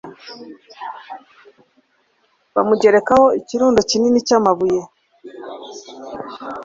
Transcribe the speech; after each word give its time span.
bamugerekaho 2.53 3.25
ikirundo 3.39 3.79
kinini 3.89 4.19
cy'amabuye 4.27 4.81